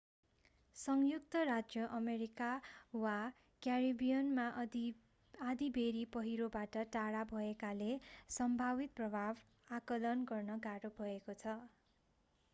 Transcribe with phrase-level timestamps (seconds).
[0.75, 2.47] संयुक्त राज्य अमेरिका
[2.95, 3.11] वा
[3.61, 4.45] क्यारिबियनमा
[5.41, 7.91] आँधीबेहरी पहिरोबाट टाढा भएकाले
[8.31, 9.45] सम्भावित प्रभाव
[9.73, 11.55] आकलन गर्न गाह्रो भएको छ